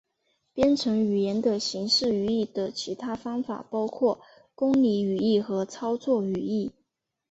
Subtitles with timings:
[0.51, 4.19] 编程语言的形式语义的其他方法包括
[4.55, 6.71] 公理语义和操作语义。